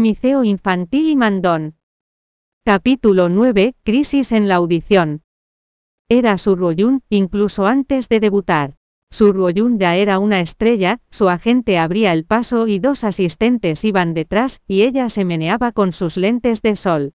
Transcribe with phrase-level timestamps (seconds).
[0.00, 1.74] Miceo infantil y mandón.
[2.64, 3.74] Capítulo 9.
[3.82, 5.20] Crisis en la audición.
[6.08, 8.76] Era Surroyun, incluso antes de debutar.
[9.10, 14.62] Surroyun ya era una estrella, su agente abría el paso y dos asistentes iban detrás,
[14.66, 17.12] y ella se meneaba con sus lentes de sol.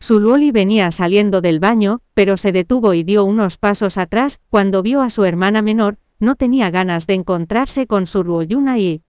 [0.00, 5.02] Suluoli venía saliendo del baño, pero se detuvo y dio unos pasos atrás, cuando vio
[5.02, 9.02] a su hermana menor, no tenía ganas de encontrarse con Surroyun ahí.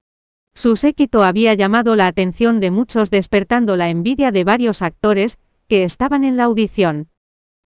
[0.58, 5.84] Su séquito había llamado la atención de muchos despertando la envidia de varios actores, que
[5.84, 7.10] estaban en la audición.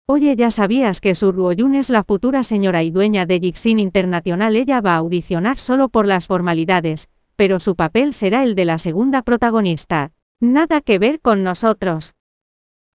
[0.07, 4.55] Oye, ya sabías que Surruoyun es la futura señora y dueña de Jixin Internacional.
[4.55, 8.80] Ella va a audicionar solo por las formalidades, pero su papel será el de la
[8.80, 10.11] segunda protagonista.
[10.39, 12.16] Nada que ver con nosotros.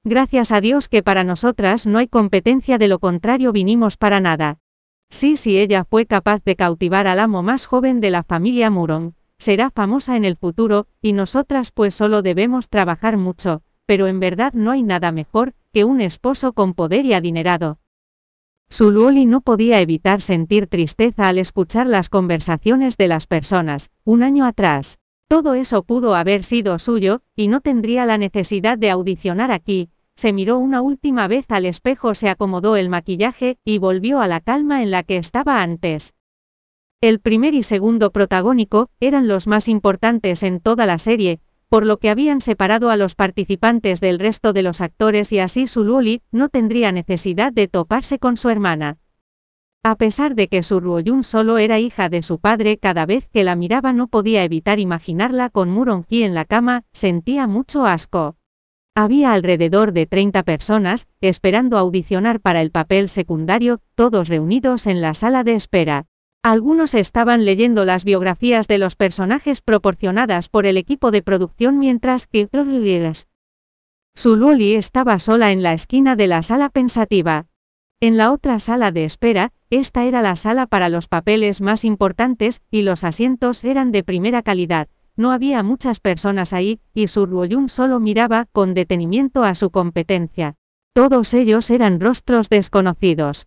[0.05, 4.58] Gracias a Dios que para nosotras no hay competencia, de lo contrario vinimos para nada.
[5.10, 9.12] Sí, si ella fue capaz de cautivar al amo más joven de la familia Murong,
[9.41, 14.54] será famosa en el futuro, y nosotras pues solo debemos trabajar mucho, pero en verdad
[14.54, 17.80] no hay nada mejor que un esposo con poder y adinerado.
[18.70, 24.46] Suluoli no podía evitar sentir tristeza al escuchar las conversaciones de las personas, un año
[24.46, 24.99] atrás.
[25.27, 29.90] Todo eso pudo haber sido suyo, y no tendría la necesidad de audicionar aquí.
[30.15, 34.40] Se miró una última vez al espejo, se acomodó el maquillaje, y volvió a la
[34.40, 36.13] calma en la que estaba antes.
[37.04, 41.98] El primer y segundo protagónico, eran los más importantes en toda la serie, por lo
[41.98, 46.49] que habían separado a los participantes del resto de los actores y así Suluoli no
[46.49, 48.99] tendría necesidad de toparse con su hermana.
[49.84, 53.55] A pesar de que Surruoyun solo era hija de su padre, cada vez que la
[53.55, 58.36] miraba no podía evitar imaginarla con Muronji en la cama, sentía mucho asco.
[58.93, 65.16] Había alrededor de 30 personas, esperando audicionar para el papel secundario, todos reunidos en la
[65.16, 66.06] sala de espera.
[66.44, 72.25] Algunos estaban leyendo las biografías de los personajes proporcionadas por el equipo de producción mientras
[72.25, 72.50] que
[74.16, 77.45] Suluoli estaba sola en la esquina de la sala pensativa.
[78.00, 82.63] En la otra sala de espera, esta era la sala para los papeles más importantes,
[82.72, 84.88] y los asientos eran de primera calidad.
[85.16, 90.56] No había muchas personas ahí, y Surruoyun solo miraba con detenimiento a su competencia.
[90.94, 93.46] Todos ellos eran rostros desconocidos.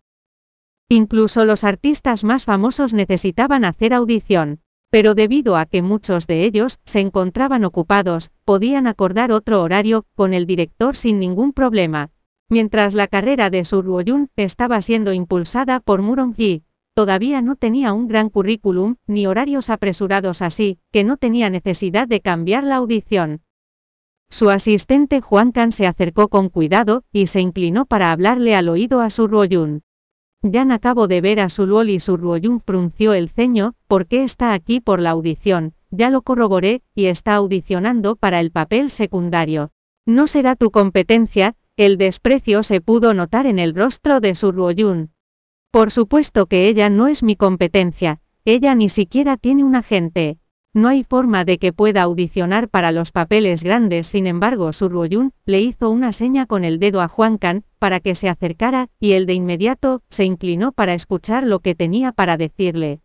[0.97, 4.60] Incluso los artistas más famosos necesitaban hacer audición,
[4.91, 10.34] pero debido a que muchos de ellos se encontraban ocupados, podían acordar otro horario con
[10.34, 12.12] el director sin ningún problema.
[12.49, 16.62] Mientras la carrera de Surwoyun estaba siendo impulsada por Murong-ji,
[16.94, 22.21] todavía no tenía un gran currículum, ni horarios apresurados así, que no tenía necesidad de
[22.21, 23.41] cambiar la audición.
[24.31, 29.00] Su asistente Juan Kan se acercó con cuidado, y se inclinó para hablarle al oído
[29.00, 29.83] a Surwoyun.
[30.53, 34.78] Jan acabo de ver a Suluol y Surruoyun frunció el ceño, ¿por qué está aquí
[34.78, 35.72] por la audición?
[35.91, 39.71] Ya lo corroboré, y está audicionando para el papel secundario.
[40.04, 45.12] No será tu competencia, el desprecio se pudo notar en el rostro de Surruoyun.
[45.71, 50.38] Por supuesto que ella no es mi competencia, ella ni siquiera tiene un agente.
[50.77, 55.61] No hay forma de que pueda audicionar para los papeles grandes, sin embargo Surwoyun le
[55.61, 59.27] hizo una seña con el dedo a Juan Can, para que se acercara, y él
[59.27, 63.01] de inmediato, se inclinó para escuchar lo que tenía para decirle.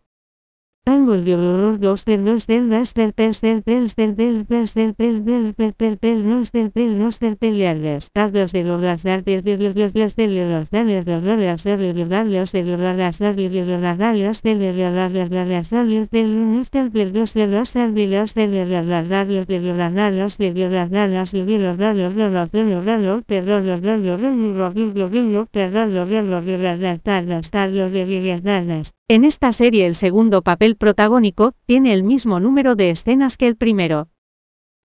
[0.89, 5.97] Los perros del raster pers del pers del del pers del pel del pel pel
[5.99, 8.09] pel nos del pel nos del pelearles.
[8.09, 11.93] Carlos de los las dar de los los los de los darles los los de
[11.93, 15.69] los darles de los las dar de los las darles de los las las las
[15.69, 19.59] darles de los del pel los de los de los de los las darles de
[19.59, 23.23] los las darles de los las darles de los darles de los de los darles
[23.27, 27.91] perros los los los los los los los perros los los los las darles darles
[27.93, 32.91] de los darles en esta serie el segundo papel protagónico tiene el mismo número de
[32.91, 34.07] escenas que el primero.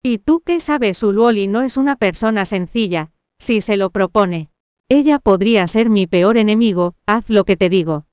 [0.02, 1.04] ¿Y tú qué sabes?
[1.04, 4.50] Uluoli no es una persona sencilla, si se lo propone.
[4.90, 8.06] Ella podría ser mi peor enemigo, haz lo que te digo.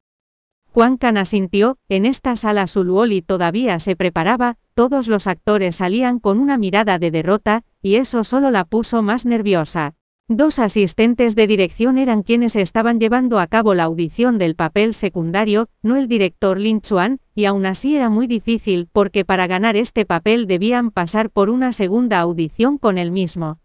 [0.67, 6.39] Juan Can asintió, en esta sala Suluoli todavía se preparaba, todos los actores salían con
[6.39, 9.95] una mirada de derrota, y eso solo la puso más nerviosa.
[10.29, 15.69] Dos asistentes de dirección eran quienes estaban llevando a cabo la audición del papel secundario,
[15.83, 20.07] no el director Lin Chuan, y aún así era muy difícil porque para ganar este
[20.07, 23.59] papel debían pasar por una segunda audición con el mismo.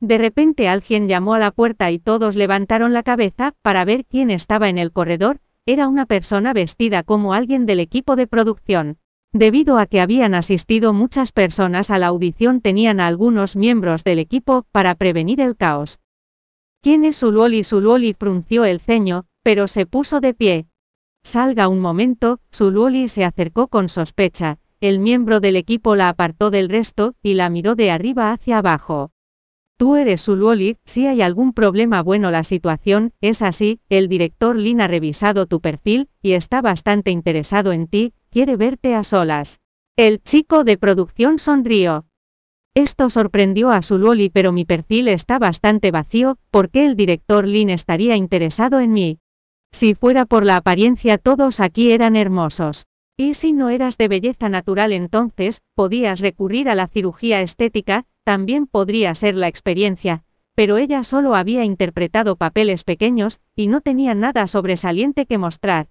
[0.00, 4.32] De repente alguien llamó a la puerta y todos levantaron la cabeza para ver quién
[4.32, 8.98] estaba en el corredor, era una persona vestida como alguien del equipo de producción.
[9.32, 14.18] Debido a que habían asistido muchas personas a la audición tenían a algunos miembros del
[14.18, 15.98] equipo para prevenir el caos.
[16.80, 17.62] ¿Quién es Suluoli?
[17.62, 20.66] Suluoli frunció el ceño, pero se puso de pie.
[21.22, 26.68] Salga un momento, Suluoli se acercó con sospecha, el miembro del equipo la apartó del
[26.68, 29.10] resto, y la miró de arriba hacia abajo.
[29.76, 34.80] Tú eres Sulwoli, si hay algún problema bueno la situación, es así, el director Lin
[34.80, 39.58] ha revisado tu perfil, y está bastante interesado en ti, quiere verte a solas.
[39.96, 42.06] El chico de producción sonrió.
[42.72, 47.68] Esto sorprendió a Sulwoli pero mi perfil está bastante vacío, ¿por qué el director Lin
[47.68, 49.18] estaría interesado en mí?
[49.72, 52.86] Si fuera por la apariencia todos aquí eran hermosos.
[53.16, 58.68] Y si no eras de belleza natural entonces, podías recurrir a la cirugía estética, también
[58.68, 60.22] podría ser la experiencia,
[60.54, 65.88] pero ella solo había interpretado papeles pequeños, y no tenía nada sobresaliente que mostrar.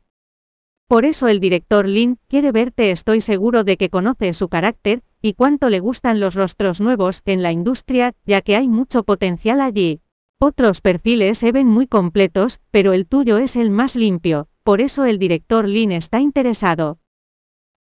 [0.88, 5.34] Por eso el director Lin quiere verte, estoy seguro de que conoce su carácter, y
[5.34, 10.00] cuánto le gustan los rostros nuevos en la industria, ya que hay mucho potencial allí.
[10.39, 15.04] Otros perfiles se ven muy completos, pero el tuyo es el más limpio, por eso
[15.04, 17.00] el director Lin está interesado.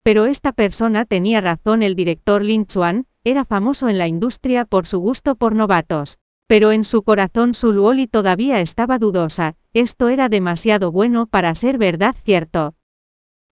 [0.03, 4.87] Pero esta persona tenía razón, el director Lin Chuan, era famoso en la industria por
[4.87, 6.17] su gusto por novatos.
[6.47, 11.77] Pero en su corazón su Luoli todavía estaba dudosa, esto era demasiado bueno para ser
[11.77, 12.75] verdad cierto.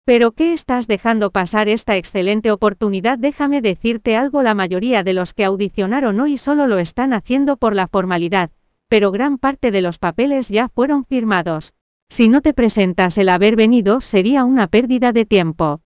[0.08, 3.18] Pero ¿qué estás dejando pasar esta excelente oportunidad?
[3.18, 7.74] Déjame decirte algo, la mayoría de los que audicionaron hoy solo lo están haciendo por
[7.74, 8.50] la formalidad,
[8.88, 11.74] pero gran parte de los papeles ya fueron firmados.
[12.08, 15.82] Si no te presentas el haber venido sería una pérdida de tiempo.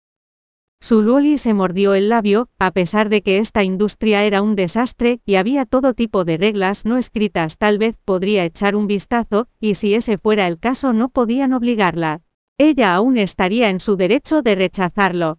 [0.80, 5.34] Sulwoli se mordió el labio, a pesar de que esta industria era un desastre, y
[5.34, 9.92] había todo tipo de reglas no escritas tal vez podría echar un vistazo, y si
[9.92, 12.22] ese fuera el caso no podían obligarla.
[12.58, 15.38] Ella aún estaría en su derecho de rechazarlo.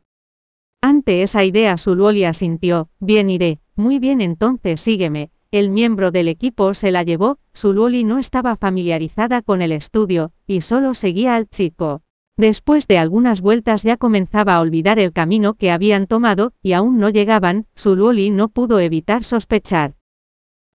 [0.81, 6.75] Ante esa idea Sulwoli asintió, bien iré, muy bien entonces sígueme, el miembro del equipo
[6.75, 12.03] se la llevó, Sulwoli no estaba familiarizada con el estudio, y solo seguía al chico.
[12.37, 16.99] Después de algunas vueltas ya comenzaba a olvidar el camino que habían tomado, y aún
[16.99, 19.95] no llegaban, Sulwoli no pudo evitar sospechar.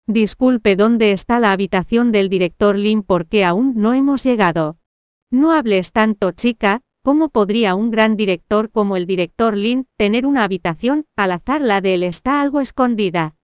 [0.08, 3.04] Disculpe, ¿dónde está la habitación del director Lin?
[3.04, 4.78] porque aún no hemos llegado?
[5.32, 10.44] No hables tanto, chica, ¿cómo podría un gran director como el director Lin tener una
[10.44, 11.06] habitación?
[11.16, 13.34] Al azar la de él está algo escondida.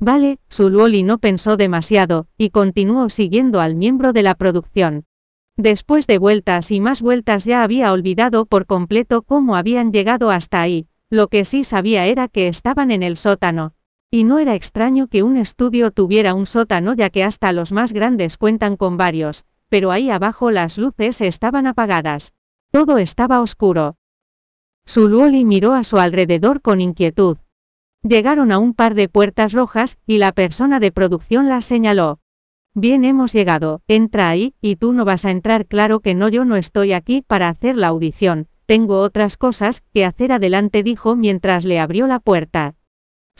[0.00, 5.04] Vale, Sulwoli no pensó demasiado, y continuó siguiendo al miembro de la producción.
[5.56, 10.60] Después de vueltas y más vueltas ya había olvidado por completo cómo habían llegado hasta
[10.60, 13.74] ahí, lo que sí sabía era que estaban en el sótano.
[14.10, 17.92] Y no era extraño que un estudio tuviera un sótano ya que hasta los más
[17.92, 22.34] grandes cuentan con varios, pero ahí abajo las luces estaban apagadas.
[22.70, 23.96] Todo estaba oscuro.
[24.84, 27.38] Sulwoli miró a su alrededor con inquietud.
[28.02, 32.18] Llegaron a un par de puertas rojas, y la persona de producción las señaló.
[32.74, 36.44] Bien hemos llegado, entra ahí, y tú no vas a entrar, claro que no, yo
[36.44, 41.64] no estoy aquí para hacer la audición, tengo otras cosas que hacer adelante, dijo mientras
[41.64, 42.76] le abrió la puerta.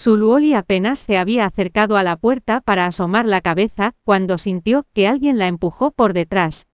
[0.00, 5.06] Suluoli apenas se había acercado a la puerta para asomar la cabeza, cuando sintió que
[5.06, 6.69] alguien la empujó por detrás.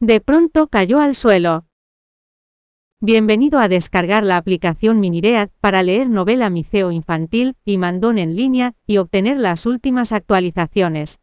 [0.00, 1.66] De pronto cayó al suelo.
[3.00, 8.74] Bienvenido a descargar la aplicación Miniread para leer novela miceo infantil y mandón en línea
[8.84, 11.20] y obtener las últimas actualizaciones.